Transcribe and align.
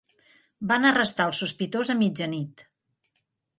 Van 0.71 0.87
arrestar 0.91 1.27
el 1.31 1.35
sospitós 1.41 1.93
a 1.97 1.99
mitjanit 2.01 2.67